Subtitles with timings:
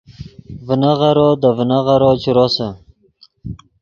[0.65, 2.69] ڤینغیرو دے ڤینغیرو چے روسے